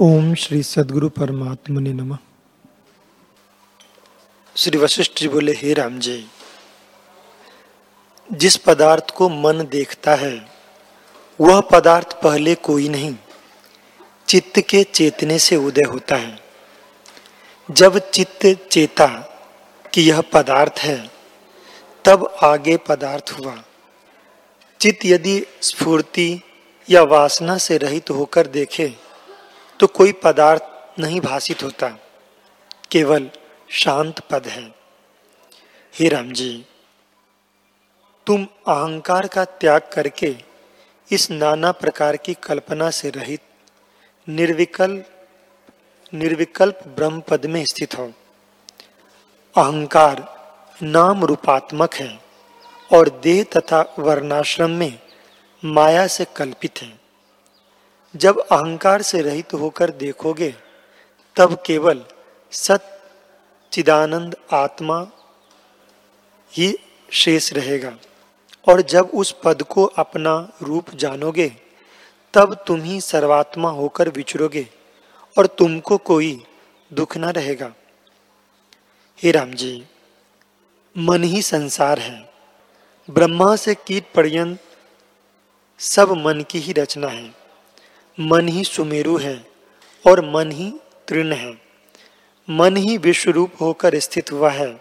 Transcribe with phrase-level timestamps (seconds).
[0.00, 2.18] ओम श्री सदगुरु परमात्मा ने नमः।
[4.56, 6.26] श्री वशिष्ठ जी बोले, हे राम जी,
[8.32, 10.48] जिस पदार्थ को मन देखता है,
[11.40, 13.16] वह पदार्थ पहले कोई नहीं,
[14.28, 16.38] चित्त के चेतने से उदय होता है।
[17.70, 19.06] जब चित्त चेता
[19.94, 21.10] कि यह पदार्थ है,
[22.04, 23.62] तब आगे पदार्थ हुआ।
[24.80, 26.42] चित्त यदि स्फूर्ति
[26.90, 28.94] या वासना से रहित होकर देखे
[29.82, 30.62] तो कोई पदार्थ
[30.98, 31.88] नहीं भाषित होता।
[32.90, 33.30] केवल
[33.70, 34.74] शांत पद है।
[35.94, 36.66] हे राम जी
[38.26, 40.36] तुम अहंकार का त्याग करके
[41.12, 43.40] इस नाना प्रकार की कल्पना से रहित
[44.28, 45.28] निर्विकल्प
[46.14, 48.12] निर्विकल्प ब्रह्म पद में स्थित हो।
[49.56, 50.24] अहंकार
[50.82, 52.18] नाम रूपात्मक है
[52.92, 54.98] और देह तथा वर्णाश्रम में
[55.64, 57.01] माया से कल्पित है।
[58.16, 60.54] जब अहंकार से रहित होकर देखोगे,
[61.36, 62.04] तब केवल
[62.50, 63.10] सत
[63.72, 65.06] चिदानंद आत्मा
[66.52, 66.78] ही
[67.10, 67.98] शेष रहेगा।
[68.68, 71.52] और जब उस पद को अपना रूप जानोगे,
[72.34, 74.66] तब तुम ही सर्वात्मा होकर विचरोगे
[75.38, 76.44] और तुमको कोई
[76.92, 77.74] दुख न रहेगा।
[79.22, 79.86] हे राम जी
[80.98, 82.32] मन ही संसार है।
[83.10, 84.58] ब्रह्मा से कीट पर्यंत
[85.78, 87.41] सब मन की ही रचना है।
[88.20, 89.46] मन ही सुमेरु है
[90.06, 90.72] और मन ही
[91.08, 91.62] तृण है।
[92.50, 94.80] मन ही विश्व रूप होकर स्थित हुआ है।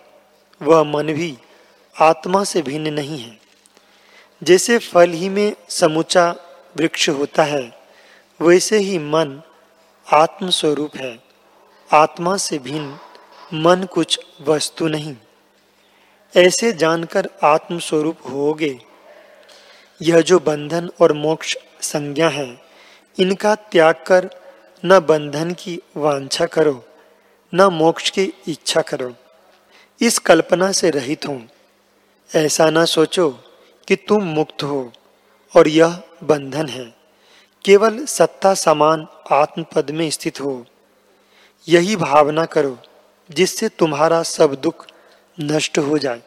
[0.62, 1.38] वह मन भी
[2.02, 3.40] आत्मा से भिन्न नहीं है।
[4.44, 6.36] जैसे फल ही में समूचा
[6.78, 7.80] वृक्ष होता है,
[8.42, 9.42] वैसे ही मन
[10.14, 11.24] आत्म स्वरूप है।
[11.94, 12.98] आत्मा से भिन्न
[13.54, 15.16] मन कुछ वस्तु नहीं।
[16.36, 18.80] ऐसे जानकर आत्म स्वरूप होगे।
[20.02, 22.71] यह जो बंधन और मोक्ष संज्ञा है
[23.20, 24.30] इनका त्याग कर
[24.86, 26.86] न बंधन की वांछा करो,
[27.54, 29.16] न मोक्ष की इच्छा करो।
[30.02, 31.42] इस कल्पना से रहित हो।
[32.36, 33.30] ऐसा न सोचो
[33.88, 34.92] कि तुम मुक्त हो
[35.56, 36.94] और यह बंधन है।
[37.66, 40.66] केवल सत्ता समान आत्मपद में स्थित हो।
[41.68, 42.78] यही भावना करो
[43.32, 44.88] जिससे तुम्हारा सब दुख
[45.40, 46.22] नष्ट हो जाए।